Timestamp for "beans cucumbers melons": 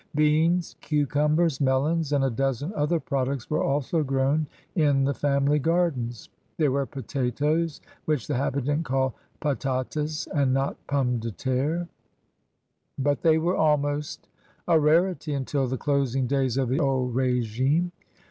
0.15-2.11